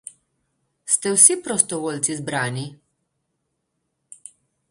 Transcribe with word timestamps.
Ste 0.93 1.11
vsi 1.17 1.35
prostovoljci 1.47 2.17
zbrani? 2.21 2.65